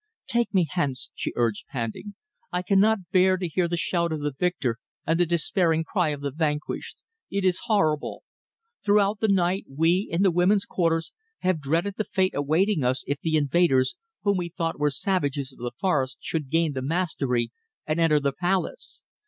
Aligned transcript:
"Take 0.25 0.51
me 0.51 0.65
hence," 0.67 1.11
she 1.13 1.31
urged 1.35 1.67
panting. 1.67 2.15
"I 2.51 2.63
cannot 2.63 3.11
bear 3.11 3.37
to 3.37 3.47
hear 3.47 3.67
the 3.67 3.77
shout 3.77 4.11
of 4.11 4.21
the 4.21 4.33
victor 4.35 4.77
and 5.05 5.19
the 5.19 5.27
despairing 5.27 5.83
cry 5.83 6.09
of 6.09 6.21
the 6.21 6.31
vanquished. 6.31 6.97
It 7.29 7.45
is 7.45 7.65
horrible. 7.65 8.23
Throughout 8.83 9.19
the 9.19 9.27
night 9.27 9.67
we, 9.69 10.07
in 10.11 10.23
the 10.23 10.31
women's 10.31 10.65
quarters, 10.65 11.13
have 11.41 11.61
dreaded 11.61 11.97
the 11.97 12.03
fate 12.03 12.33
awaiting 12.33 12.83
us 12.83 13.03
if 13.05 13.19
the 13.19 13.37
invaders, 13.37 13.95
whom 14.23 14.37
we 14.37 14.49
thought 14.49 14.79
were 14.79 14.89
savages 14.89 15.53
of 15.53 15.59
the 15.59 15.69
forest, 15.79 16.17
should 16.19 16.49
gain 16.49 16.73
the 16.73 16.81
mastery 16.81 17.51
and 17.85 17.99
enter 17.99 18.19
the 18.19 18.33
palace. 18.33 19.03